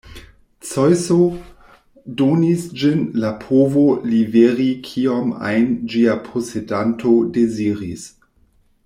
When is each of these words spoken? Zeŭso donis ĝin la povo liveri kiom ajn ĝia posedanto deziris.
Zeŭso 0.67 1.17
donis 2.21 2.63
ĝin 2.83 3.03
la 3.25 3.31
povo 3.45 3.83
liveri 4.15 4.67
kiom 4.89 5.31
ajn 5.51 5.71
ĝia 5.93 6.17
posedanto 6.31 7.17
deziris. 7.37 8.09